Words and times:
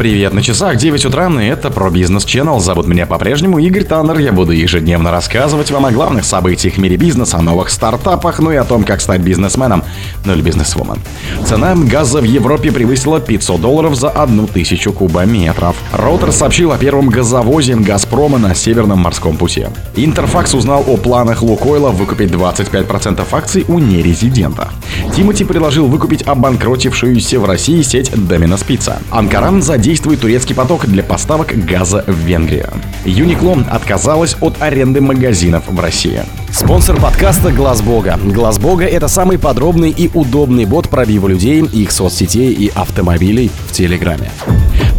Привет, 0.00 0.32
на 0.32 0.40
часах 0.40 0.76
9 0.76 1.04
утра, 1.04 1.28
и 1.42 1.46
это 1.46 1.70
про 1.70 1.90
бизнес 1.90 2.24
Channel. 2.24 2.58
Зовут 2.58 2.86
меня 2.86 3.04
по-прежнему 3.04 3.58
Игорь 3.58 3.84
Таннер. 3.84 4.16
Я 4.16 4.32
буду 4.32 4.52
ежедневно 4.52 5.10
рассказывать 5.10 5.70
вам 5.70 5.84
о 5.84 5.90
главных 5.90 6.24
событиях 6.24 6.76
в 6.76 6.78
мире 6.78 6.96
бизнеса, 6.96 7.36
о 7.36 7.42
новых 7.42 7.68
стартапах, 7.68 8.38
ну 8.38 8.50
и 8.50 8.56
о 8.56 8.64
том, 8.64 8.84
как 8.84 9.02
стать 9.02 9.20
бизнесменом, 9.20 9.84
ну 10.24 10.32
или 10.32 10.40
бизнесвумен. 10.40 10.96
Цена 11.44 11.74
газа 11.74 12.22
в 12.22 12.24
Европе 12.24 12.72
превысила 12.72 13.20
500 13.20 13.60
долларов 13.60 13.94
за 13.94 14.08
одну 14.08 14.46
тысячу 14.46 14.90
кубометров. 14.94 15.76
Роутер 15.92 16.32
сообщил 16.32 16.72
о 16.72 16.78
первом 16.78 17.10
газовозе 17.10 17.76
Газпрома 17.76 18.38
на 18.38 18.54
Северном 18.54 19.00
морском 19.00 19.36
пути. 19.36 19.66
Интерфакс 19.96 20.54
узнал 20.54 20.82
о 20.86 20.96
планах 20.96 21.42
Лукойла 21.42 21.90
выкупить 21.90 22.30
25% 22.30 23.22
акций 23.32 23.66
у 23.68 23.78
нерезидента. 23.78 24.70
Тимати 25.14 25.44
предложил 25.44 25.88
выкупить 25.88 26.22
обанкротившуюся 26.22 27.38
в 27.38 27.44
России 27.44 27.82
сеть 27.82 28.10
Доминос 28.14 28.62
Пицца. 28.62 28.96
Анкаран 29.10 29.60
задействовал 29.60 29.89
действует 29.90 30.20
турецкий 30.20 30.54
поток 30.54 30.86
для 30.86 31.02
поставок 31.02 31.48
газа 31.66 32.04
в 32.06 32.14
Венгрию. 32.14 32.68
Юникло 33.04 33.58
отказалась 33.68 34.36
от 34.40 34.62
аренды 34.62 35.00
магазинов 35.00 35.64
в 35.66 35.80
России. 35.80 36.22
Спонсор 36.52 37.00
подкаста 37.00 37.50
Глаз 37.50 37.82
Бога. 37.82 38.16
Глаз 38.22 38.60
Бога 38.60 38.84
это 38.84 39.08
самый 39.08 39.36
подробный 39.36 39.90
и 39.90 40.08
удобный 40.14 40.64
бот 40.64 40.88
пробива 40.88 41.26
людей, 41.26 41.64
их 41.64 41.90
соцсетей 41.90 42.52
и 42.52 42.70
автомобилей 42.72 43.50
в 43.66 43.72
Телеграме. 43.72 44.30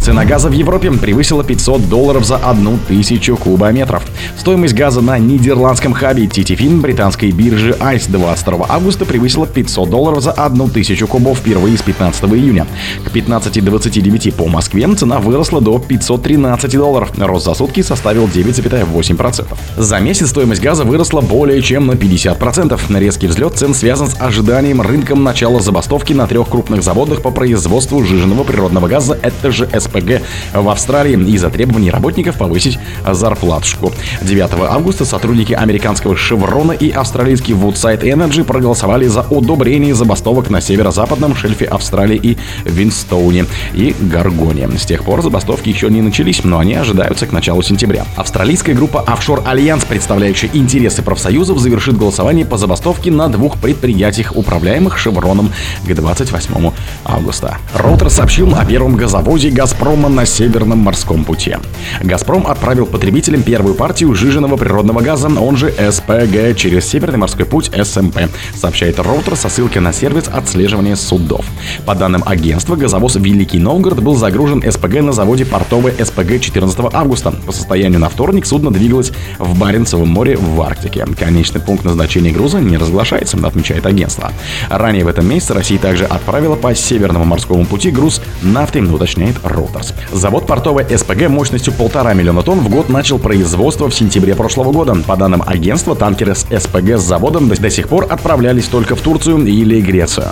Цена 0.02 0.24
газа 0.24 0.48
в 0.48 0.52
Европе 0.52 0.90
превысила 0.90 1.44
500 1.44 1.88
долларов 1.88 2.26
за 2.26 2.34
одну 2.34 2.76
тысячу 2.88 3.36
кубометров. 3.36 4.02
Стоимость 4.36 4.74
газа 4.74 5.00
на 5.00 5.16
нидерландском 5.16 5.92
хабе 5.92 6.24
TTFIN 6.24 6.80
британской 6.80 7.30
биржи 7.30 7.70
ICE 7.78 8.10
22 8.10 8.66
августа 8.68 9.04
превысила 9.04 9.46
500 9.46 9.88
долларов 9.88 10.20
за 10.20 10.32
одну 10.32 10.68
тысячу 10.68 11.06
кубов 11.06 11.38
впервые 11.38 11.78
с 11.78 11.82
15 11.82 12.24
июня. 12.24 12.66
К 13.04 13.14
15.29 13.14 14.34
по 14.34 14.48
Москве 14.48 14.92
цена 14.96 15.20
выросла 15.20 15.60
до 15.60 15.78
513 15.78 16.72
долларов. 16.76 17.12
Рост 17.16 17.44
за 17.44 17.54
сутки 17.54 17.82
составил 17.82 18.26
9,8%. 18.26 19.46
За 19.76 20.00
месяц 20.00 20.30
стоимость 20.30 20.60
газа 20.60 20.82
выросла 20.82 21.20
более 21.20 21.62
чем 21.62 21.86
на 21.86 21.92
50%. 21.92 22.98
Резкий 22.98 23.28
взлет 23.28 23.54
цен 23.54 23.72
связан 23.72 24.08
с 24.08 24.20
ожиданием 24.20 24.82
рынком 24.82 25.22
начала 25.22 25.60
забастовки 25.60 26.12
на 26.12 26.26
трех 26.26 26.48
крупных 26.48 26.82
заводах 26.82 27.22
по 27.22 27.30
производству 27.30 28.02
жиженного 28.02 28.42
природного 28.42 28.88
газа, 28.88 29.16
это 29.22 29.52
же 29.52 29.68
СП 29.78 29.91
СПГ 29.92 30.22
в 30.54 30.68
Австралии 30.68 31.12
из-за 31.34 31.50
требований 31.50 31.90
работников 31.90 32.38
повысить 32.38 32.78
зарплатушку. 33.08 33.92
9 34.22 34.50
августа 34.68 35.04
сотрудники 35.04 35.52
американского 35.52 36.16
Шеврона 36.16 36.72
и 36.72 36.90
австралийский 36.90 37.52
Woodside 37.52 38.02
Energy 38.02 38.44
проголосовали 38.44 39.06
за 39.06 39.22
удобрение 39.22 39.94
забастовок 39.94 40.50
на 40.50 40.60
северо-западном 40.60 41.36
шельфе 41.36 41.66
Австралии 41.66 42.16
и 42.16 42.38
Уитстоуне 42.64 43.46
и 43.74 43.94
Горгоне. 44.00 44.68
С 44.78 44.86
тех 44.86 45.04
пор 45.04 45.22
забастовки 45.22 45.68
еще 45.68 45.90
не 45.90 46.00
начались, 46.00 46.44
но 46.44 46.58
они 46.58 46.74
ожидаются 46.74 47.26
к 47.26 47.32
началу 47.32 47.62
сентября. 47.62 48.06
Австралийская 48.16 48.74
группа 48.74 49.04
Offshore 49.06 49.42
Alliance, 49.44 49.84
представляющая 49.84 50.50
интересы 50.52 51.02
профсоюзов, 51.02 51.58
завершит 51.58 51.96
голосование 51.96 52.46
по 52.46 52.56
забастовке 52.56 53.10
на 53.10 53.28
двух 53.28 53.58
предприятиях, 53.58 54.36
управляемых 54.36 54.98
Chevron'ом 54.98 55.52
к 55.86 55.94
28 55.94 56.70
августа. 57.04 57.58
Reuters 57.74 58.10
сообщил 58.10 58.54
о 58.54 58.64
первом 58.64 58.96
газовозе 58.96 59.50
«Газпром» 59.50 59.81
«Газпрома» 59.82 60.08
на 60.08 60.24
Северном 60.26 60.78
морском 60.78 61.24
пути. 61.24 61.56
«Газпром» 62.04 62.46
отправил 62.46 62.86
потребителям 62.86 63.42
первую 63.42 63.74
партию 63.74 64.14
жиженного 64.14 64.56
природного 64.56 65.00
газа, 65.00 65.26
он 65.26 65.56
же 65.56 65.72
СПГ, 65.72 66.56
через 66.56 66.86
Северный 66.86 67.18
морской 67.18 67.44
путь 67.44 67.68
СМП, 67.82 68.30
сообщает 68.54 69.00
Reuters 69.00 69.34
со 69.34 69.48
ссылкой 69.48 69.82
на 69.82 69.92
сервис 69.92 70.28
отслеживания 70.32 70.94
судов. 70.94 71.44
По 71.84 71.96
данным 71.96 72.22
агентства, 72.24 72.76
газовоз 72.76 73.16
«Великий 73.16 73.58
Новгород» 73.58 74.00
был 74.00 74.14
загружен 74.14 74.62
СПГ 74.62 75.00
на 75.00 75.10
заводе 75.10 75.44
портовой 75.44 75.92
СПГ 75.98 76.40
14 76.40 76.78
августа. 76.92 77.32
По 77.44 77.50
состоянию 77.50 77.98
на 77.98 78.08
вторник 78.08 78.46
судно 78.46 78.70
двигалось 78.70 79.10
в 79.40 79.58
Баренцевом 79.58 80.10
море 80.10 80.36
в 80.36 80.62
Арктике. 80.62 81.06
Конечный 81.18 81.60
пункт 81.60 81.84
назначения 81.84 82.30
груза 82.30 82.60
не 82.60 82.76
разглашается, 82.76 83.36
отмечает 83.44 83.84
агентство. 83.84 84.30
Ранее 84.70 85.04
в 85.04 85.08
этом 85.08 85.28
месяце 85.28 85.54
Россия 85.54 85.80
также 85.80 86.04
отправила 86.04 86.54
по 86.54 86.72
Северному 86.72 87.24
морскому 87.24 87.66
пути 87.66 87.90
груз 87.90 88.22
нафты, 88.42 88.80
уточняет 88.80 89.34
роутер. 89.42 89.71
Motors. 89.72 89.94
Завод 90.12 90.46
портовой 90.46 90.86
СПГ 90.96 91.28
мощностью 91.28 91.72
полтора 91.72 92.14
миллиона 92.14 92.42
тонн 92.42 92.60
в 92.60 92.68
год 92.68 92.88
начал 92.88 93.18
производство 93.18 93.88
в 93.88 93.94
сентябре 93.94 94.34
прошлого 94.34 94.72
года. 94.72 94.94
По 95.06 95.16
данным 95.16 95.42
агентства, 95.44 95.96
танкеры 95.96 96.34
с 96.34 96.46
СПГ 96.50 96.98
с 96.98 97.02
заводом 97.02 97.48
до, 97.48 97.70
сих 97.70 97.88
пор 97.88 98.06
отправлялись 98.08 98.66
только 98.66 98.94
в 98.94 99.00
Турцию 99.00 99.46
или 99.46 99.80
Грецию. 99.80 100.28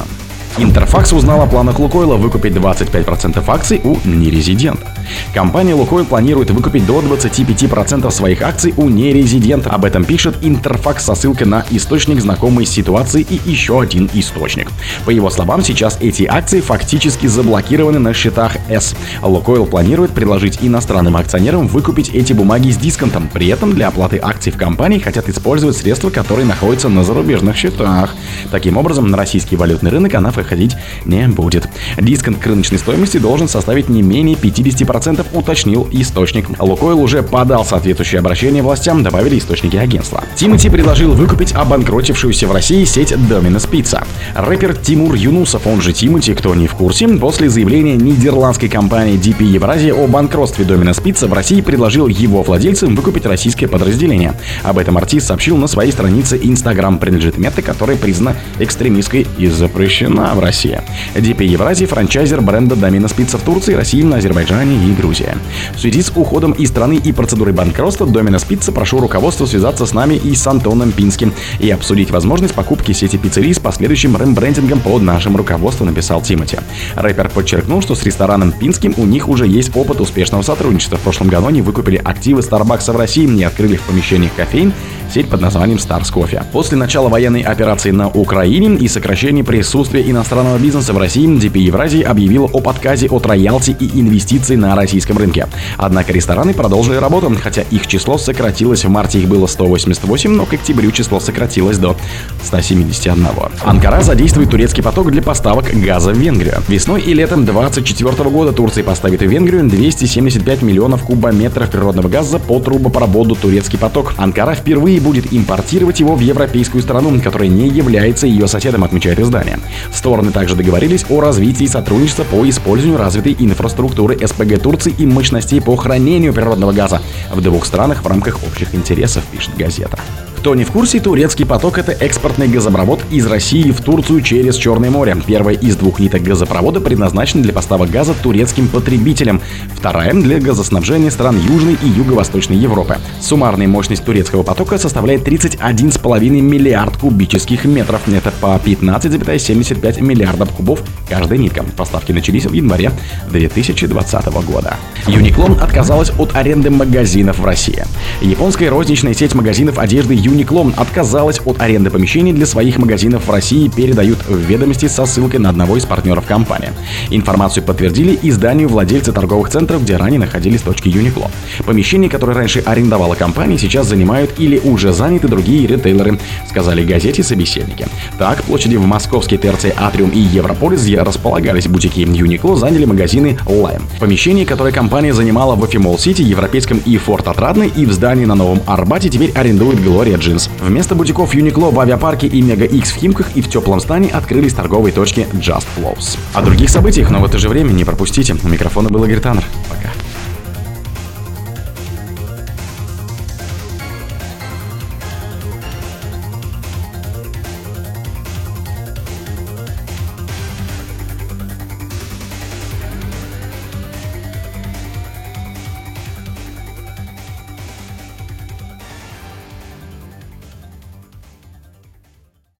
Интерфакс 0.59 1.12
узнал 1.12 1.43
о 1.43 1.47
планах 1.47 1.78
Лукойла 1.78 2.17
выкупить 2.17 2.53
25% 2.53 3.43
акций 3.47 3.81
у 3.83 3.97
нерезидента. 4.05 4.87
Компания 5.34 5.75
Лукойл 5.75 6.04
планирует 6.04 6.50
выкупить 6.50 6.87
до 6.87 7.00
25% 7.00 8.10
своих 8.10 8.43
акций 8.43 8.75
у 8.76 8.88
нерезидентов. 8.88 9.72
Об 9.72 9.84
этом 9.84 10.04
пишет 10.04 10.37
Интерфакс 10.43 11.04
со 11.04 11.15
ссылкой 11.15 11.47
на 11.47 11.65
источник 11.71 12.21
знакомой 12.21 12.66
ситуации 12.66 13.26
и 13.28 13.41
еще 13.44 13.81
один 13.81 14.10
источник. 14.15 14.71
По 15.04 15.10
его 15.10 15.31
словам, 15.31 15.62
сейчас 15.62 15.98
эти 16.00 16.25
акции 16.25 16.60
фактически 16.60 17.26
заблокированы 17.26 17.98
на 17.98 18.12
счетах 18.12 18.56
S. 18.69 18.94
Лукойл 19.22 19.66
планирует 19.66 20.10
предложить 20.12 20.59
иностранным 20.60 21.16
акционерам 21.16 21.66
выкупить 21.66 22.10
эти 22.10 22.32
бумаги 22.32 22.71
с 22.71 22.77
дисконтом. 22.77 23.28
При 23.32 23.48
этом 23.48 23.75
для 23.75 23.88
оплаты 23.88 24.19
акций 24.22 24.53
в 24.53 24.56
компании 24.56 24.98
хотят 24.98 25.28
использовать 25.28 25.77
средства, 25.77 26.10
которые 26.10 26.47
находятся 26.47 26.88
на 26.88 27.04
зарубежных 27.04 27.56
счетах. 27.56 28.15
Таким 28.50 28.77
образом, 28.77 29.10
на 29.10 29.16
российский 29.16 29.56
валютный 29.56 29.91
рынок 29.91 30.15
она 30.15 30.31
выходить 30.31 30.77
не 31.04 31.27
будет. 31.28 31.69
Дисконт 31.98 32.38
к 32.38 32.47
рыночной 32.47 32.78
стоимости 32.78 33.19
должен 33.19 33.48
составить 33.48 33.88
не 33.88 34.03
менее 34.03 34.37
50%, 34.37 35.00
уточнил 35.33 35.88
источник. 35.93 36.47
Лукойл 36.59 37.00
уже 37.00 37.22
подал 37.22 37.65
соответствующее 37.65 38.19
обращение 38.21 38.62
властям, 38.62 39.03
добавили 39.03 39.38
источники 39.38 39.77
агентства. 39.77 40.25
Тимати 40.37 40.69
предложил 40.69 41.12
выкупить 41.12 41.53
обанкротившуюся 41.53 42.47
в 42.47 42.53
России 42.53 42.84
сеть 42.84 43.12
Domino's 43.12 43.69
Pizza. 43.69 44.05
Рэпер 44.34 44.77
Тимур 44.77 45.15
Юнусов, 45.15 45.66
он 45.66 45.81
же 45.81 45.93
Тимати, 45.93 46.34
кто 46.34 46.55
не 46.55 46.66
в 46.66 46.75
курсе, 46.75 47.09
после 47.09 47.49
заявления 47.49 47.97
нидерландской 47.97 48.69
компании 48.69 49.19
DP 49.19 49.44
Евразия 49.44 49.94
о 49.94 50.06
банкротстве 50.06 50.65
Domino's 50.65 51.03
Pizza 51.03 51.28
в 51.28 51.33
России 51.33 51.60
предложил 51.60 52.06
его 52.06 52.43
владельцам 52.43 52.94
выкупить 52.94 53.27
российское 53.27 53.69
подразделение. 53.69 54.34
Об 54.62 54.78
этом 54.78 54.97
артист 54.97 55.28
сообщил 55.28 55.56
на 55.56 55.66
своей 55.66 55.93
странице 55.93 56.37
Instagram, 56.37 56.99
принадлежит 56.99 57.39
мета, 57.39 57.62
которая 57.62 57.97
признана 57.97 58.37
экстремистской 58.59 59.27
и 59.39 59.47
запрещена 59.47 60.34
в 60.34 60.41
России. 60.41 60.81
DP 61.15 61.44
Евразия– 61.44 61.87
франчайзер 61.89 62.41
бренда 62.41 62.75
Domino's 62.75 63.15
Pizza 63.16 63.39
в 63.39 63.43
Турции, 63.43 63.75
России, 63.75 64.03
на 64.03 64.16
Азербайджане 64.16 64.79
и 64.88 64.92
Грузии. 64.92 65.34
В 65.74 65.80
связи 65.80 66.02
с 66.02 66.10
уходом 66.14 66.52
из 66.52 66.68
страны 66.68 67.00
и 67.02 67.12
процедурой 67.12 67.54
банкротства 67.54 68.06
Domino's 68.06 68.46
Pizza 68.48 68.72
прошу 68.72 69.00
руководство 69.00 69.46
связаться 69.46 69.86
с 69.86 69.92
нами 69.92 70.14
и 70.14 70.34
с 70.34 70.46
Антоном 70.46 70.92
Пинским 70.92 71.32
и 71.58 71.70
обсудить 71.70 72.10
возможность 72.10 72.54
покупки 72.54 72.92
сети 72.92 73.16
пиццерий 73.16 73.54
с 73.54 73.58
последующим 73.58 74.16
рембрендингом 74.16 74.80
под 74.80 75.02
нашим 75.02 75.36
руководством, 75.36 75.88
написал 75.88 76.22
Тимати. 76.22 76.58
Рэпер 76.96 77.28
подчеркнул, 77.30 77.82
что 77.82 77.94
с 77.94 78.02
рестораном 78.04 78.52
Пинским 78.52 78.94
у 78.96 79.04
них 79.04 79.28
уже 79.28 79.46
есть 79.46 79.74
опыт 79.74 80.00
успешного 80.00 80.42
сотрудничества. 80.42 80.98
В 80.98 81.02
прошлом 81.02 81.28
году 81.28 81.48
они 81.48 81.62
выкупили 81.62 81.97
активы 81.97 82.41
Starbucks 82.41 82.92
в 82.92 82.97
России 82.97 83.20
и 83.20 83.42
открыли 83.42 83.76
в 83.76 83.82
помещениях 83.82 84.34
кофейн 84.34 84.72
сеть 85.10 85.28
под 85.28 85.41
названием 85.41 85.78
Stars 85.78 86.12
Coffee. 86.12 86.43
После 86.53 86.76
начала 86.76 87.09
военной 87.09 87.43
операции 87.43 87.91
на 87.91 88.09
Украине 88.09 88.76
и 88.76 88.88
сокращения 88.88 89.44
присутствия 89.44 90.09
иностранного 90.09 90.59
бизнеса 90.59 90.93
в 90.93 90.98
России, 90.98 91.26
DP 91.26 91.59
Евразии 91.59 92.03
объявила 92.03 92.48
об 92.53 92.69
отказе 92.69 93.09
от 93.09 93.26
роялти 93.26 93.76
и 93.78 94.00
инвестиций 94.00 94.56
на 94.56 94.75
российском 94.75 95.19
рынке. 95.19 95.47
Однако 95.76 96.12
рестораны 96.12 96.54
продолжили 96.54 96.97
работу, 96.97 97.34
хотя 97.43 97.62
их 97.62 97.87
число 97.87 98.19
сократилось. 98.19 98.84
В 98.84 98.88
марте 98.88 99.19
их 99.19 99.28
было 99.28 99.47
188, 99.47 100.31
но 100.31 100.47
к 100.47 100.54
октябрю 100.54 100.91
число 100.93 101.21
сократилось 101.21 101.78
до 101.78 101.97
171. 102.44 103.27
Анкара 103.65 104.03
задействует 104.03 104.50
турецкий 104.50 104.82
поток 104.82 105.10
для 105.10 105.22
поставок 105.22 105.66
газа 105.72 106.12
в 106.12 106.19
Венгрию. 106.19 106.62
Весной 106.69 107.00
и 107.00 107.15
летом 107.15 107.44
2024 107.44 108.31
года 108.31 108.53
Турция 108.53 108.84
поставит 108.84 109.21
в 109.21 109.27
Венгрию 109.27 109.68
275 109.68 110.62
миллионов 110.62 111.03
кубометров 111.03 111.71
природного 111.71 112.09
газа 112.09 112.39
по 112.39 112.60
трубопроводу 112.60 113.34
«Турецкий 113.34 113.78
поток». 113.78 114.15
Анкара 114.16 114.54
впервые 114.54 114.99
будет 115.00 115.32
импортировать 115.32 116.00
его 116.00 116.14
в 116.14 116.20
европейскую 116.20 116.82
страну, 116.82 117.20
которая 117.20 117.48
не 117.48 117.68
является 117.68 118.26
ее 118.26 118.47
соседом, 118.47 118.84
отмечает 118.84 119.18
издание. 119.18 119.58
Стороны 119.92 120.30
также 120.30 120.54
договорились 120.54 121.04
о 121.08 121.20
развитии 121.20 121.66
сотрудничества 121.66 122.24
по 122.24 122.48
использованию 122.48 122.98
развитой 122.98 123.36
инфраструктуры 123.38 124.18
СПГ 124.26 124.62
Турции 124.62 124.94
и 124.97 125.06
мощностей 125.06 125.60
по 125.60 125.74
хранению 125.76 126.32
природного 126.32 126.72
газа 126.72 127.02
в 127.32 127.41
двух 127.41 127.66
странах 127.66 128.04
в 128.04 128.06
рамках 128.06 128.42
общих 128.44 128.74
интересов, 128.74 129.24
пишет 129.32 129.56
газета. 129.56 129.98
Кто 130.41 130.54
не 130.54 130.65
в 130.65 130.72
курсе, 130.72 131.01
турецкий 131.01 131.45
поток– 131.45 131.77
это 131.78 131.92
экспортный 131.92 132.48
газопровод 132.48 133.04
из 133.10 133.27
России 133.27 133.71
в 133.72 133.83
Турцию 133.83 134.22
через 134.22 134.57
Черное 134.57 134.91
море. 134.91 135.15
Первая 135.27 135.54
из 135.54 135.77
двух 135.77 136.01
ниток 136.01 136.22
газопровода 136.22 136.81
предназначена 136.81 137.42
для 137.42 137.53
поставок 137.53 137.91
газа 137.91 138.15
турецким 138.15 138.66
потребителям, 138.66 139.42
вторая– 139.77 140.13
для 140.15 140.41
газоснабжения 140.41 141.10
стран 141.10 141.39
Южной 141.39 141.77
и 141.83 141.89
Юго-Восточной 141.89 142.57
Европы. 142.57 142.97
Суммарная 143.21 143.69
мощность 143.69 144.03
турецкого 144.03 144.42
потока 144.42 144.78
составляет 144.78 145.28
31,5 145.28 146.31
миллиард 146.31 146.97
кубических 146.97 147.66
метров. 147.66 148.09
Это 148.09 148.31
по 148.31 148.59
15,75 148.65 150.01
миллиардов 150.01 150.48
кубов 150.54 150.81
каждая 151.07 151.39
нитка. 151.39 151.66
Поставки 151.77 152.13
начались 152.13 152.47
в 152.47 152.54
январе 152.54 152.93
2020 153.28 154.27
года. 154.47 154.77
Uniqlo 155.04 155.60
отказалась 155.60 156.13
от 156.16 156.34
аренды 156.34 156.71
магазинов 156.71 157.41
в 157.41 157.45
России. 157.45 157.84
Японская 158.22 158.71
розничная 158.71 159.13
сеть 159.13 159.34
магазинов 159.34 159.78
одежды 159.78 160.15
Uniqlo 160.30 160.72
отказалась 160.77 161.41
от 161.44 161.60
аренды 161.60 161.91
помещений 161.91 162.32
для 162.32 162.47
своих 162.47 162.78
магазинов 162.78 163.27
в 163.27 163.30
России, 163.30 163.68
передают 163.68 164.18
в 164.28 164.36
ведомости 164.36 164.86
со 164.86 165.04
ссылкой 165.04 165.41
на 165.41 165.48
одного 165.48 165.77
из 165.77 165.84
партнеров 165.84 166.24
компании. 166.24 166.71
Информацию 167.10 167.65
подтвердили 167.65 168.16
изданию 168.22 168.68
владельцы 168.68 169.12
торговых 169.12 169.48
центров, 169.48 169.82
где 169.82 169.97
ранее 169.97 170.21
находились 170.21 170.62
точки 170.62 170.88
Uniqlo. 170.88 171.28
Помещения, 171.66 172.09
которые 172.09 172.36
раньше 172.36 172.60
арендовала 172.60 173.16
компания, 173.16 173.59
сейчас 173.59 173.88
занимают 173.88 174.38
или 174.38 174.59
уже 174.59 174.92
заняты 174.92 175.27
другие 175.27 175.66
ритейлеры, 175.66 176.21
сказали 176.48 176.84
газете 176.84 177.24
собеседники. 177.24 177.88
Так, 178.16 178.44
площади 178.44 178.76
в 178.76 178.86
московской 178.86 179.36
ТРЦ 179.36 179.66
Атриум 179.76 180.10
и 180.10 180.21
Европолис, 180.21 180.83
где 180.83 181.03
располагались 181.03 181.66
бутики 181.66 182.00
Uniqlo, 182.00 182.56
заняли 182.56 182.84
магазины 182.84 183.36
Lime. 183.47 183.83
Помещение, 183.98 184.47
которое 184.47 184.72
компания 184.72 185.12
занимала 185.12 185.56
в 185.56 185.66
Эфимол 185.66 185.98
Сити, 185.98 186.22
Европейском 186.22 186.80
и 186.84 186.97
Форт 186.98 187.26
Отрадный, 187.26 187.68
и 187.68 187.84
в 187.84 187.92
здании 187.92 188.26
на 188.26 188.36
Новом 188.36 188.60
Арбате 188.66 189.09
теперь 189.09 189.33
арендует 189.33 189.78
Gloria 189.80 190.20
Jeans. 190.21 190.51
Вместо 190.61 190.95
бутиков 190.95 191.34
Uniqlo 191.34 191.72
в 191.72 191.81
авиапарке 191.81 192.27
и 192.27 192.43
Мега 192.43 192.65
X 192.65 192.93
в 192.93 192.97
Химках 192.97 193.37
и 193.37 193.43
в 193.43 193.49
теплом 193.49 193.81
стане 193.81 194.09
открылись 194.09 194.55
торговые 194.55 194.93
точки 194.93 195.27
Just 195.33 195.67
Flows. 195.77 196.19
О 196.34 196.43
других 196.43 196.71
событиях, 196.71 197.11
но 197.11 197.21
в 197.21 197.25
это 197.25 197.39
же 197.39 197.49
время 197.49 197.72
не 197.72 197.84
пропустите. 197.84 198.37
У 198.43 198.49
микрофона 198.49 198.89
был 198.89 199.05
Игорь 199.05 199.21
Таннер. 199.21 199.45
Пока. 199.69 199.91